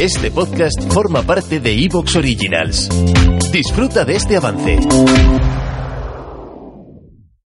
[0.00, 2.88] Este podcast forma parte de Evox Originals.
[3.50, 4.78] Disfruta de este avance.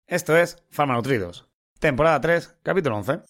[0.06, 1.48] Esto es Farmanutridos,
[1.80, 3.22] temporada 3, capítulo 11.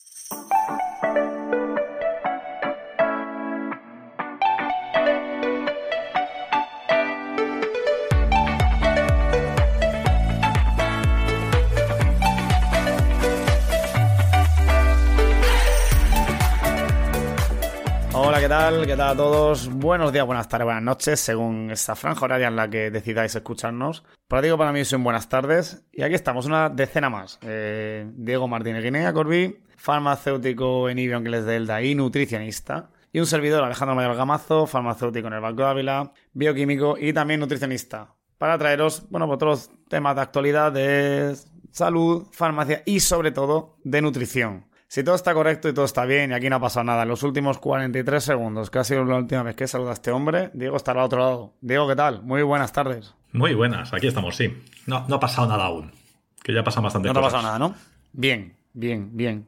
[18.48, 18.86] ¿Qué tal?
[18.86, 19.68] ¿Qué tal a todos?
[19.68, 24.04] Buenos días, buenas tardes, buenas noches, según esta franja horaria en la que decidáis escucharnos.
[24.26, 25.84] Para digo, para mí son buenas tardes.
[25.92, 27.38] Y aquí estamos, una decena más.
[27.42, 32.88] Eh, Diego Martínez Guinea Corby, farmacéutico en Ibion que les Delta y nutricionista.
[33.12, 37.40] Y un servidor, Alejandro Mayor Gamazo, farmacéutico en el Banco de Ávila, bioquímico y también
[37.40, 38.14] nutricionista.
[38.38, 41.36] Para traeros, bueno, otros temas de actualidad de
[41.70, 44.67] salud, farmacia y sobre todo de nutrición.
[44.90, 47.08] Si todo está correcto y todo está bien y aquí no ha pasado nada, en
[47.10, 50.50] los últimos 43 segundos, que ha sido la última vez que saluda a este hombre,
[50.54, 51.52] Diego estará al otro lado.
[51.60, 52.22] Diego, ¿qué tal?
[52.22, 53.14] Muy buenas tardes.
[53.32, 54.50] Muy buenas, aquí estamos, sí.
[54.86, 55.92] No, no ha pasado nada aún.
[56.42, 57.74] Que ya pasan bastante No te ha pasado nada, ¿no?
[58.14, 59.46] Bien, bien, bien.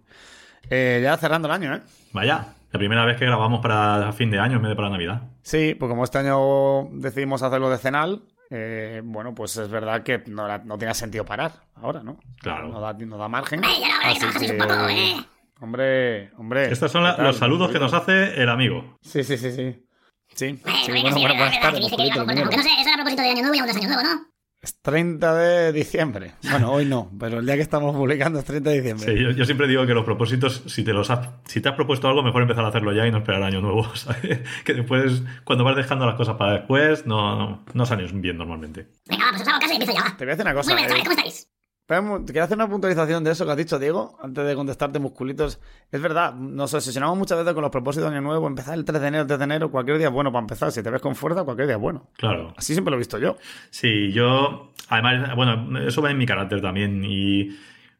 [0.68, 1.80] Eh, ya cerrando el año, ¿eh?
[2.12, 5.22] Vaya, la primera vez que grabamos para fin de año en vez de para Navidad.
[5.40, 8.20] Sí, pues como este año decidimos hacerlo decenal,
[8.50, 12.18] eh, bueno, pues es verdad que no, tiene sentido parar ahora, ¿no?
[12.40, 12.68] Claro.
[12.68, 13.60] No da, no da margen.
[13.64, 15.24] Hombre, ya que poco, ¿eh?
[15.60, 16.72] Hombre, hombre.
[16.72, 18.98] Estos son los saludos que nos hace el amigo.
[19.02, 19.86] Sí, sí, sí, sí.
[20.34, 23.54] Sí, sí, bueno, buenas tardes, que no sé, eso era a propósito de Año Nuevo
[23.54, 24.29] y aún es Año Nuevo, ¿no?
[24.62, 26.34] Es 30 de diciembre.
[26.50, 29.06] Bueno, hoy no, pero el día que estamos publicando es 30 de diciembre.
[29.06, 31.74] Sí, yo, yo siempre digo que los propósitos, si te los has, si te has
[31.74, 34.40] propuesto algo, mejor empezar a hacerlo ya y no esperar año nuevo, ¿sabes?
[34.64, 37.84] Que después, cuando vas dejando las cosas para después, no, no, no
[38.20, 38.88] bien normalmente.
[39.06, 40.16] Venga, pues os hago caso y empiezo ya.
[40.18, 40.72] Te voy a decir una Muy cosa.
[40.72, 41.59] buenas eh, tardes, ¿cómo estáis?
[41.90, 45.60] Pero, quiero hacer una puntualización de eso que has dicho, Diego, antes de contestarte, musculitos.
[45.90, 49.00] Es verdad, nos obsesionamos muchas veces con los propósitos de Año Nuevo, empezar el 3
[49.00, 50.70] de enero, el 3 de enero, cualquier día es bueno para empezar.
[50.70, 52.06] Si te ves con fuerza, cualquier día es bueno.
[52.16, 52.54] Claro.
[52.56, 53.38] Así siempre lo he visto yo.
[53.70, 57.56] Sí, yo, además, bueno, eso va en mi carácter también y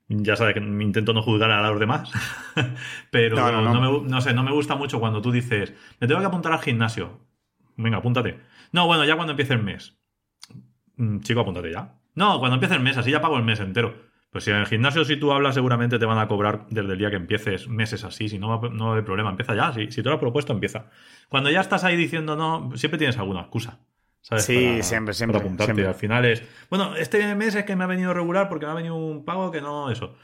[0.07, 2.13] ya sabes que intento no juzgar a los demás,
[3.11, 4.03] pero No, no, no, no.
[4.03, 6.61] me, no sé, no me gusta mucho cuando tú dices, me tengo que apuntar al
[6.61, 7.19] gimnasio.
[7.77, 8.39] Venga, apúntate.
[8.71, 9.97] No, bueno, ya cuando empiece el mes.
[10.95, 11.97] Mm, Chico, apúntate ya.
[12.15, 13.95] No, cuando empiece el mes, así ya pago el mes entero.
[14.31, 16.99] Pues si en el gimnasio si tú hablas seguramente te van a cobrar desde el
[16.99, 20.09] día que empieces meses así, si no, no hay problema, empieza ya, si, si te
[20.09, 20.87] lo has propuesto, empieza.
[21.29, 23.81] Cuando ya estás ahí diciendo no, siempre tienes alguna excusa.
[24.21, 24.45] ¿Sabes?
[24.45, 25.73] Sí, siempre, siempre, para apuntarte.
[25.73, 25.87] siempre.
[25.87, 28.75] Al final es, bueno, este mes es que me ha venido regular porque me ha
[28.75, 30.15] venido un pago que no, eso.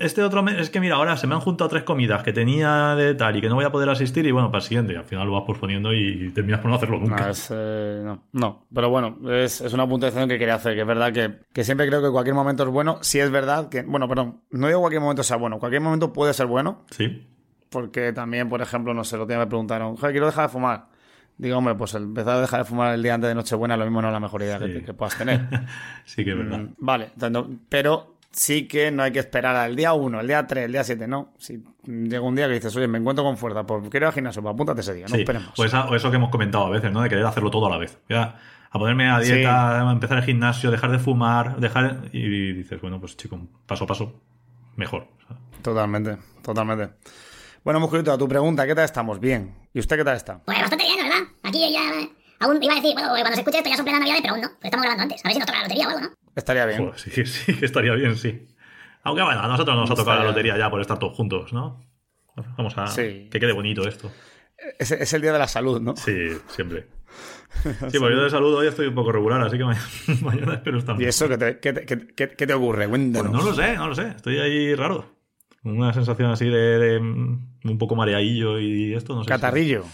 [0.00, 2.94] Este otro mes es que mira, ahora se me han juntado tres comidas que tenía
[2.94, 4.96] de tal y que no voy a poder asistir y bueno, para el siguiente.
[4.96, 7.26] Al final lo vas posponiendo y terminas por no hacerlo nunca.
[7.26, 8.66] No, es, eh, no, no.
[8.74, 11.86] Pero bueno, es, es una puntuación que quería hacer, que es verdad que, que siempre
[11.86, 12.96] creo que cualquier momento es bueno.
[13.02, 16.32] Si es verdad que, bueno, perdón, no digo cualquier momento sea bueno, cualquier momento puede
[16.32, 17.28] ser bueno, Sí,
[17.68, 20.86] porque también, por ejemplo, no sé, lo que me preguntaron, quiero dejar de fumar.
[21.38, 24.00] Digo, hombre, pues empezar a dejar de fumar el día antes de Nochebuena, lo mismo
[24.02, 24.72] no es la mejor idea que, Sí.
[24.74, 25.40] te- que puedas tener.
[26.04, 26.58] sí que es verdad.
[26.58, 27.10] Mm, Vale,
[27.68, 30.84] pero sí que no hay que esperar al día 1, el día 3, el día
[30.84, 31.32] 7, no.
[31.38, 34.12] Si llega un día que dices, oye, me encuentro con fuerza, pues quiero ir al
[34.12, 35.58] gimnasio, pues apúntate ese día, no Sí, esperemos.
[35.58, 37.00] o, esa- o eso que hemos comentado a veces, ¿no?
[37.02, 37.98] De querer hacerlo todo a la vez.
[38.08, 38.36] Ya,
[38.70, 42.04] a ponerme a dieta, a empezar el gimnasio, dejar de fumar, dejar.
[42.12, 44.20] Y dices, bueno, pues chico, paso a paso,
[44.76, 45.08] mejor.
[45.60, 46.90] Totalmente, totalmente.
[47.64, 49.20] Bueno, Musculito, a tu pregunta, ¿qué tal estamos?
[49.20, 49.54] Bien.
[49.72, 50.42] ¿Y usted qué tal está?
[50.44, 51.28] Pues bastante bien, la verdad.
[51.44, 51.80] Aquí ya...
[52.40, 54.42] Aún iba a decir, bueno, cuando se escuche esto ya son plenas navidades, pero aún
[54.42, 54.48] no.
[54.48, 55.24] Pues estamos grabando antes.
[55.24, 56.10] A ver si nos toca la lotería o algo, ¿no?
[56.34, 56.78] Estaría bien.
[56.80, 58.48] Joder, sí, sí, que estaría bien, sí.
[59.04, 61.84] Aunque bueno, a nosotros nos ha tocado la lotería ya por estar todos juntos, ¿no?
[62.56, 62.88] Vamos a.
[62.88, 63.28] Sí.
[63.30, 64.10] Que quede bonito esto.
[64.78, 65.94] Es, es el día de la salud, ¿no?
[65.96, 66.88] Sí, siempre.
[67.62, 69.76] Sí, pues yo de salud hoy estoy un poco regular, así que ma-
[70.22, 71.00] mañana espero estar.
[71.00, 72.88] ¿Y eso qué te, qué te- qué- qué- qué te ocurre?
[72.88, 73.30] Pues Cuéntanos.
[73.30, 74.08] no lo sé, no lo sé.
[74.08, 75.04] Estoy ahí raro.
[75.64, 79.26] Una sensación así de, de, mm, un poco mareadillo y esto, no sé.
[79.26, 79.84] si- Catarrillo.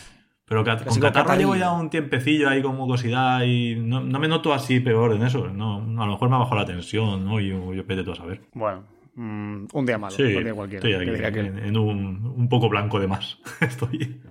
[0.46, 1.52] Pero cat- con catarro catarrillo.
[1.54, 5.22] llevo ya un tiempecillo ahí con mucosidad y no, no me noto así peor en
[5.24, 5.46] eso.
[5.48, 7.38] No, a lo mejor me ha bajado la tensión, ¿no?
[7.38, 8.40] Y yo, yo vete tú a saber.
[8.54, 8.84] Bueno,
[9.14, 10.16] mm, un día malo.
[10.16, 10.88] Sí, un día cualquiera.
[10.88, 13.36] estoy aquí que- en, un, un poco blanco de más.
[13.60, 14.22] estoy.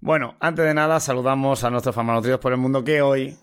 [0.00, 3.34] Bueno, antes de nada, saludamos a nuestros farmanutridos por el mundo que hoy,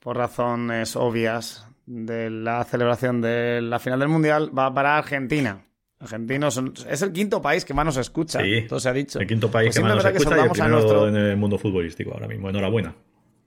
[0.00, 5.62] por razones obvias de la celebración de la final del Mundial, va para Argentina.
[6.00, 8.40] Argentinos son- es el quinto país que más nos escucha.
[8.40, 9.18] Sí, todo se ha dicho.
[9.18, 11.36] El quinto país Pues que más nos que escucha y el primero nuestro- en el
[11.36, 12.48] mundo futbolístico ahora mismo.
[12.50, 12.94] Enhorabuena.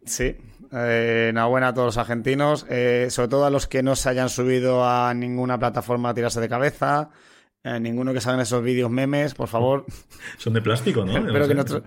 [0.06, 0.36] Sí,
[0.74, 4.30] eh, enhorabuena a todos los argentinos, eh, sobre todo a los que no se hayan
[4.30, 7.09] subido a ninguna plataforma a tirarse de cabeza,
[7.63, 9.86] eh, ninguno que salgan esos vídeos memes, por favor.
[10.38, 11.12] Son de plástico, ¿no?
[11.18, 11.83] Espero No que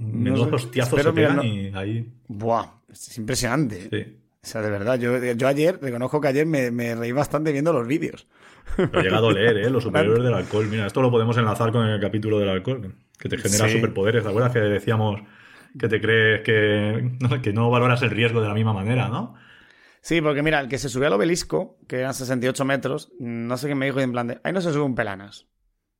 [0.00, 0.54] Menudo, sé.
[0.56, 2.12] hostiazos se mira, pegan no- y ahí.
[2.26, 3.88] Buah, es impresionante.
[3.90, 4.18] Sí.
[4.44, 7.72] O sea, de verdad, yo, yo ayer, reconozco que ayer me, me reí bastante viendo
[7.72, 8.26] los vídeos.
[8.76, 9.70] Pero llega a doler, ¿eh?
[9.70, 10.66] Los superiores del alcohol.
[10.68, 13.76] Mira, esto lo podemos enlazar con el capítulo del alcohol, que te genera Sí.
[13.76, 14.22] superpoderes.
[14.22, 15.20] ¿Te acuerdas que decíamos
[15.78, 19.34] que te crees que, no, que no valoras el riesgo de la misma manera, ¿no?
[20.02, 23.68] Sí, porque mira, el que se subió al obelisco, que eran 68 metros, no sé
[23.68, 25.46] qué me dijo en plan de, ahí no se sube un pelanas.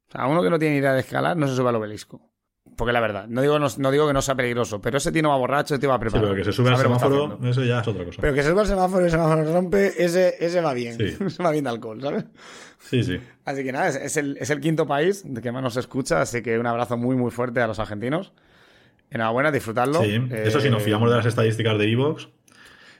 [0.08, 2.30] O sea, uno que no tiene idea de escalar no se sube al obelisco.
[2.76, 5.22] Porque la verdad, no digo, no, no digo que no sea peligroso, pero ese tío
[5.22, 6.28] no va borracho, ese tío va Sí, preparado.
[6.30, 8.18] pero que se sube al semáforo, eso ya es otra cosa.
[8.20, 10.96] Pero que se sube al semáforo y el semáforo rompe, ese, ese va bien.
[10.96, 11.04] Sí.
[11.26, 12.24] Ese va bien de alcohol, ¿sabes?
[12.80, 13.20] Sí, sí.
[13.44, 16.20] Así que nada, es, es el, es el quinto país de que más nos escucha,
[16.20, 18.32] así que un abrazo muy, muy fuerte a los argentinos.
[19.10, 20.02] Enhorabuena, disfrutarlo.
[20.02, 22.28] Sí, eso si nos Eh, fiamos de las estadísticas de Evox,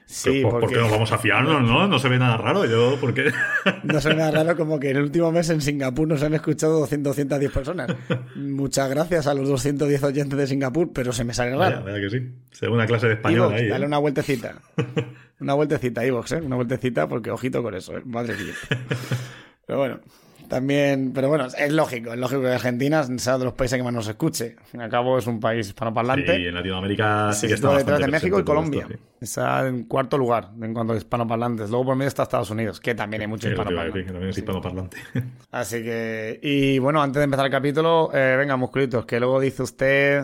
[0.07, 1.87] Sí, ¿por porque qué nos vamos a fiarnos, no?
[1.87, 2.65] No se ve nada raro.
[2.65, 3.31] Yo, ¿por qué?
[3.83, 7.15] no suena raro como que en el último mes en Singapur nos han escuchado 200,
[7.15, 7.95] 210 personas.
[8.35, 11.83] Muchas gracias a los 210 oyentes de Singapur, pero se me sale raro.
[11.83, 12.31] vaya que sí.
[12.51, 13.65] Se ve una clase de español ahí.
[13.65, 13.69] ¿eh?
[13.69, 14.55] dale una vueltecita.
[15.37, 16.41] Una vueltecita, Ivox, ¿eh?
[16.41, 18.01] Una vueltecita, porque ojito con eso, ¿eh?
[18.05, 18.53] Madre mía.
[19.67, 19.99] Pero bueno,
[20.47, 23.93] también, pero bueno, es lógico, es lógico que Argentina sea de los países que más
[23.93, 24.55] nos escuche.
[24.59, 26.35] Al fin y al cabo es un país hispanoparlante.
[26.35, 28.81] Sí, en Latinoamérica sí que está detrás de México y Colombia.
[28.83, 28.99] esto, sí.
[29.21, 31.69] Está en cuarto lugar en cuanto a hispanoparlantes.
[31.69, 33.87] Luego por medio está Estados Unidos, que también hay mucho Sí, hispanoparlante.
[33.97, 34.97] decir, que también es hispanoparlante.
[35.51, 39.63] Así que, y bueno, antes de empezar el capítulo, eh, venga, musculitos, que luego dice
[39.63, 40.23] usted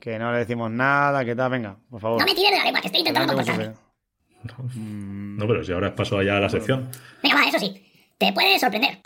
[0.00, 2.20] que no le decimos nada, que tal, venga, por favor.
[2.20, 3.72] No me tires de la lengua, que estoy intentando comportarme.
[4.74, 6.88] Mm, No, pero si ahora paso allá a la sección.
[7.24, 7.84] Venga, va, eso sí.
[8.18, 9.00] Te puede sorprender.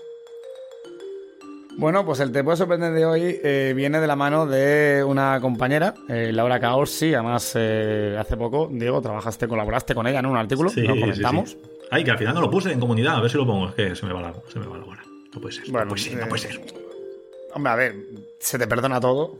[1.78, 5.40] Bueno, pues el Te puede sorprender de hoy eh, viene de la mano de una
[5.40, 10.36] compañera, eh, Laura Caorsi, además eh, hace poco, Diego, trabajaste, colaboraste con ella en un
[10.36, 11.50] artículo, Sí, lo sí, comentamos.
[11.50, 11.58] sí.
[11.90, 13.16] Ay, que al final no lo puse en comunidad.
[13.16, 13.69] A ver si lo pongo.
[13.69, 15.02] Es que se me va la, se me va la hora.
[15.34, 15.64] No puede ser.
[15.70, 16.60] Bueno, no puede ser, no eh, puede ser.
[17.54, 17.94] Hombre, a ver,
[18.38, 19.38] se te perdona todo.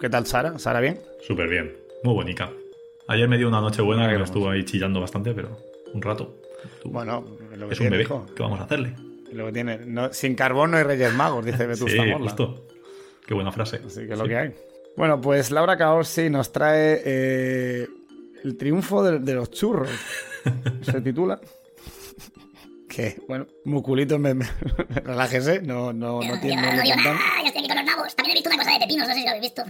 [0.00, 0.58] ¿Qué tal, Sara?
[0.58, 1.00] ¿Sara bien?
[1.24, 1.72] Súper bien.
[2.02, 2.50] Muy bonita.
[3.06, 5.56] Ayer me dio una noche buena que me estuvo ahí chillando bastante, pero
[5.92, 6.34] un rato.
[6.84, 7.24] Bueno,
[7.56, 8.06] lo que es un bebé.
[8.34, 8.94] ¿Qué vamos a hacerle?
[9.34, 9.78] Lo que tiene.
[9.84, 12.18] No- sin carbón no hay Reyes Magos, dice Sí, Vetusta Morla.
[12.30, 12.66] justo.
[13.26, 13.80] Qué buena frase.
[13.84, 14.54] Así que es lo que hay.
[14.96, 17.88] Bueno, pues Laura Caorsi nos trae eh,
[18.44, 19.90] El triunfo de, de los churros.
[20.82, 21.40] Se titula.
[22.88, 24.46] Que, bueno, musculitos, me, me-
[25.04, 26.62] relájese, no, no, no tiene.
[26.62, 26.96] no, no contan.
[27.04, 28.14] nada, yo estoy aquí con los nabos.
[28.14, 29.62] También he visto una cosa de pepinos, no sé si lo habéis visto.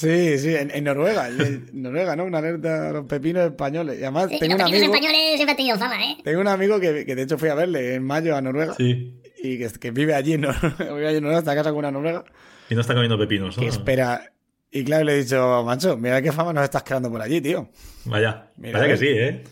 [0.00, 1.28] Sí, sí, en, en Noruega.
[1.28, 2.24] En Noruega, ¿no?
[2.24, 3.96] Una alerta a los pepinos españoles.
[3.98, 4.94] Y además, Sí, tengo los un pepinos amigo.
[4.94, 6.16] españoles siempre han tenido fama, ¿eh?
[6.24, 8.74] Tengo un amigo que, que de hecho fui a verle en mayo a Noruega.
[8.74, 9.20] Sí.
[9.42, 10.74] Y que, que vive allí en Noruega.
[10.94, 12.24] Vive allí en Noruega, está casa con una noruega.
[12.68, 13.62] Y no está comiendo pepinos, ¿no?
[13.62, 14.32] Que espera.
[14.70, 17.68] Y claro, le he dicho, macho, mira qué fama nos estás creando por allí, tío.
[18.04, 18.50] Vaya.
[18.56, 19.42] Mira, Vaya que sí, ¿eh?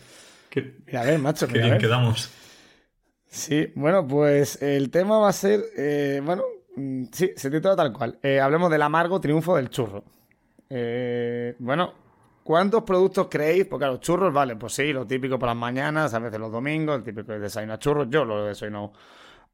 [0.49, 1.77] Qué, Mira, a ver, macho, qué bien ver.
[1.81, 2.29] quedamos.
[3.27, 6.43] Sí, bueno, pues el tema va a ser, eh, bueno,
[6.75, 8.17] mm, sí, se titula tal cual.
[8.23, 10.03] Eh, hablemos del amargo triunfo del churro.
[10.69, 11.93] Eh, bueno,
[12.43, 13.65] ¿cuántos productos creéis?
[13.65, 16.97] Porque claro, churros, vale, pues sí, lo típico por las mañanas, a veces los domingos,
[16.97, 18.07] el típico de desayunar churros.
[18.09, 18.93] Yo lo desayuno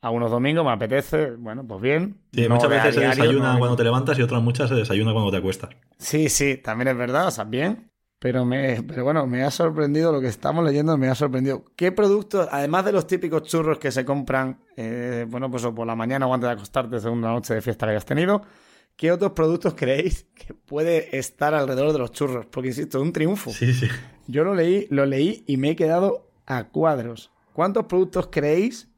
[0.02, 2.20] algunos domingos, me apetece, bueno, pues bien.
[2.32, 4.76] Sí, No muchas a veces se desayuna no- cuando te levantas y otras muchas se
[4.76, 5.70] desayuna cuando te acuestas.
[5.98, 7.90] Sí, sí, también es verdad, o sea, bien.
[8.20, 11.64] Pero, me, pero bueno, me ha sorprendido lo que estamos leyendo, me ha sorprendido.
[11.76, 15.86] ¿Qué productos, además de los típicos churros que se compran, eh, bueno, pues o por
[15.86, 18.42] la mañana o antes de acostarte, según la noche de fiesta que hayas tenido,
[18.95, 22.45] qué otros productos creéis que puede estar alrededor de los churros?
[22.45, 23.51] Porque, insisto, es un triunfo.
[23.51, 23.88] Sí, sí.
[24.27, 27.31] Yo lo leí, lo leí y me he quedado a cuadros.
[27.53, 28.89] ¿Cuántos productos creéis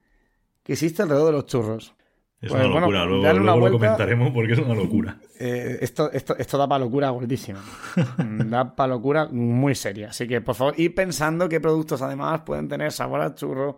[0.63, 1.93] que existe alrededor de los churros?
[2.39, 3.05] Es Pues, una bueno, locura.
[3.05, 3.77] luego una luego lo vuelta.
[3.77, 5.19] comentaremos porque es una locura.
[5.39, 7.63] Eh, esto, esto, esto da para locura gordísima.
[8.45, 10.09] Da para locura muy seria.
[10.09, 13.77] Así que, por favor, y pensando qué productos además pueden tener sabor a churro,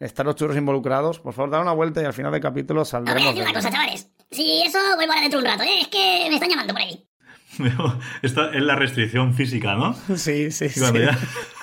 [0.00, 2.84] estar los churros involucrados, por favor, dar una vuelta y al final del capítulo a
[2.84, 4.10] saldremos decir de una cosa, chavales.
[4.30, 5.80] Si eso, vuelvo ahora dentro de un rato, ¿eh?
[5.82, 7.06] Es que me están llamando por ahí.
[8.22, 9.94] Esta es la restricción física, ¿no?
[10.16, 10.80] Sí, sí, Y sí.
[10.80, 11.18] ya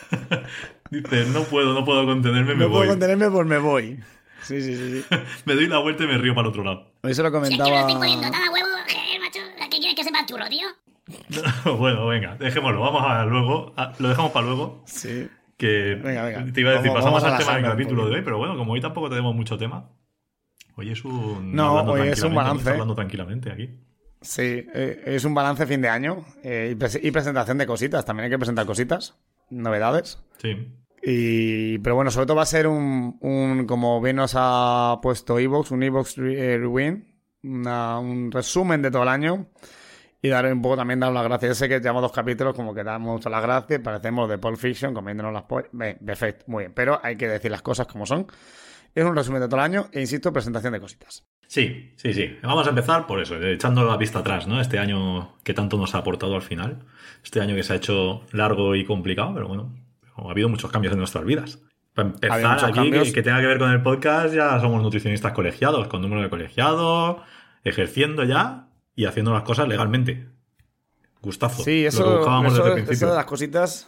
[0.91, 2.87] dices, no puedo, no puedo contenerme, me No puedo voy.
[2.89, 3.99] contenerme, pues me voy.
[4.43, 5.01] Sí, sí, sí.
[5.01, 5.15] sí.
[5.45, 6.91] Me doy la vuelta y me río para el otro lado.
[7.03, 7.79] Hoy se lo Si es que me lo comentaba.
[7.81, 8.67] estoy poniendo a huevo,
[9.19, 9.39] macho.
[9.61, 10.67] ¿A ¿Qué quieres que sepa el churro, tío?
[11.77, 12.79] bueno, venga, dejémoslo.
[12.81, 13.73] Vamos a luego.
[13.75, 14.83] a- lo dejamos para luego.
[14.85, 15.27] Sí.
[15.57, 16.53] Que Venga, venga.
[16.53, 18.55] te iba a decir, Vamos- pasamos vamos al tema del capítulo de hoy, pero bueno,
[18.55, 19.89] como hoy tampoco tenemos mucho tema.
[20.75, 21.53] Hoy es un.
[21.55, 22.59] No, hoy es un balance.
[22.59, 23.69] estamos hablando tranquilamente aquí.
[24.21, 28.05] Sí, eh, es un balance fin de año eh, y, pres- y presentación de cositas.
[28.05, 29.17] También hay que presentar cositas,
[29.49, 30.19] novedades.
[30.37, 30.73] Sí.
[31.03, 35.39] Y, pero bueno, sobre todo va a ser un, un como bien nos ha puesto
[35.39, 37.03] Evox, un Evox Re- Rewind,
[37.43, 39.47] una- un resumen de todo el año.
[40.21, 41.57] Y dar un poco también dar las gracias.
[41.57, 45.31] Sé que llevamos dos capítulos, como que damos las gracias, parecemos de Pulp Fiction, comiéndonos
[45.31, 45.69] las pollas.
[46.03, 46.73] Perfecto, muy bien.
[46.73, 48.27] Pero hay que decir las cosas como son.
[48.95, 51.23] Es un resumen de todo el año e insisto, presentación de cositas.
[51.45, 52.35] Sí, sí, sí.
[52.41, 54.59] Vamos a empezar por eso, echando la vista atrás, ¿no?
[54.59, 56.79] Este año que tanto nos ha aportado al final.
[57.23, 59.71] Este año que se ha hecho largo y complicado, pero bueno,
[60.15, 61.59] ha habido muchos cambios en nuestras vidas.
[61.93, 65.87] Para empezar, aquí, que, que tenga que ver con el podcast, ya somos nutricionistas colegiados,
[65.87, 67.17] con número de colegiados,
[67.63, 68.66] ejerciendo ya
[68.97, 70.27] y haciendo las cosas legalmente.
[71.21, 71.63] Gustazo.
[71.63, 73.09] Sí, lo eso, que buscábamos eso, desde el eso principio.
[73.11, 73.87] de las cositas.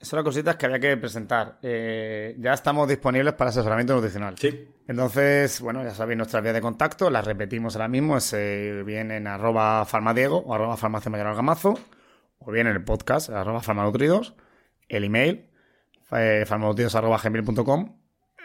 [0.00, 1.58] Eso son las cositas que había que presentar.
[1.62, 4.36] Eh, ya estamos disponibles para asesoramiento nutricional.
[4.38, 8.82] Sí, Entonces, bueno, ya sabéis nuestras vías de contacto, las repetimos ahora mismo, es eh,
[8.86, 11.78] bien en arroba farmadiego o arroba farmacia mayor algamazo,
[12.38, 14.34] o bien en el podcast, arroba farmanutridos,
[14.88, 15.50] el email,
[16.12, 17.96] eh, farmanutridos arroba gmail.com.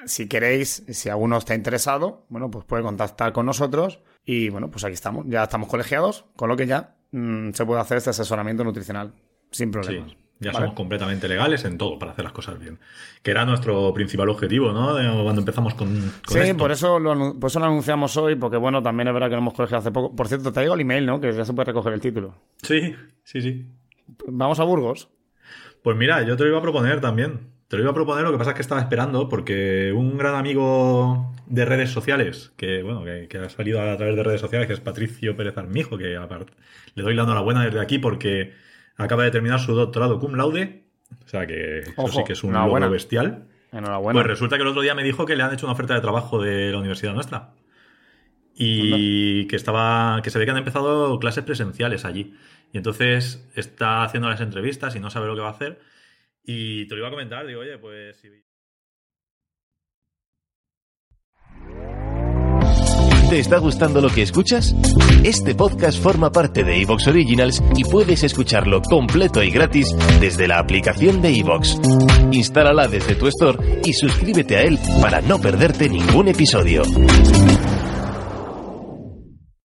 [0.06, 4.84] Si queréis, si alguno está interesado, bueno, pues puede contactar con nosotros y bueno, pues
[4.86, 8.64] aquí estamos, ya estamos colegiados, con lo que ya mm, se puede hacer este asesoramiento
[8.64, 9.14] nutricional
[9.52, 9.72] sin sí.
[9.72, 10.16] problemas.
[10.42, 10.68] Ya ¿vale?
[10.68, 12.80] somos completamente legales en todo para hacer las cosas bien.
[13.22, 14.94] Que era nuestro principal objetivo, ¿no?
[14.96, 15.90] De- Cuando empezamos con,
[16.26, 16.56] con Sí, esto.
[16.58, 19.40] por eso, lo, por eso lo anunciamos hoy, porque bueno, también es verdad que lo
[19.42, 20.16] hemos colegiado hace poco.
[20.16, 21.20] Por cierto, te digo el email, ¿no?
[21.20, 22.36] Que ya se puede recoger el título.
[22.64, 23.66] Sí, sí, sí.
[24.28, 25.10] Vamos a Burgos.
[25.84, 27.52] Pues mira, yo te lo iba a proponer también.
[27.70, 30.34] Te lo iba a proponer, lo que pasa es que estaba esperando porque un gran
[30.36, 34.68] amigo de redes sociales, que bueno, que, que ha salido a través de redes sociales,
[34.68, 36.54] que es Patricio Pérez Armijo, que aparte
[36.96, 38.54] le doy la enhorabuena desde aquí porque
[38.98, 40.84] acaba de terminar su doctorado cum laude.
[41.26, 43.48] O sea que eso sí que es un logro bestial.
[43.72, 44.18] Enhorabuena.
[44.18, 46.02] Pues resulta que el otro día me dijo que le han hecho una oferta de
[46.02, 47.52] trabajo de la universidad nuestra.
[48.56, 50.22] Y que estaba.
[50.22, 52.36] que se ve que han empezado clases presenciales allí.
[52.74, 55.80] Y entonces está haciendo las entrevistas y no sabe lo que va a hacer.
[56.44, 58.22] Y te lo iba a comentar, digo, oye, pues.
[63.30, 64.76] ¿Te está gustando lo que escuchas?
[65.24, 70.58] Este podcast forma parte de Evox Originals y puedes escucharlo completo y gratis desde la
[70.58, 71.78] aplicación de Evox.
[72.32, 76.82] Instálala desde tu store y suscríbete a él para no perderte ningún episodio.